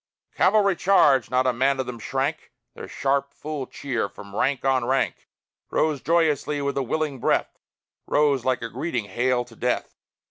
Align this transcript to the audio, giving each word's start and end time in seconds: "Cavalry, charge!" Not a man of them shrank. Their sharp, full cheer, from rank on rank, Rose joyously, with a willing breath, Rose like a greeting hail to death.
"Cavalry, 0.33 0.75
charge!" 0.75 1.29
Not 1.29 1.45
a 1.45 1.53
man 1.53 1.79
of 1.79 1.85
them 1.85 1.99
shrank. 1.99 2.51
Their 2.73 2.87
sharp, 2.87 3.31
full 3.35 3.67
cheer, 3.67 4.09
from 4.09 4.35
rank 4.35 4.65
on 4.65 4.83
rank, 4.83 5.27
Rose 5.69 6.01
joyously, 6.01 6.59
with 6.59 6.75
a 6.75 6.81
willing 6.81 7.19
breath, 7.19 7.59
Rose 8.07 8.43
like 8.43 8.63
a 8.63 8.69
greeting 8.69 9.05
hail 9.05 9.45
to 9.45 9.55
death. 9.55 9.93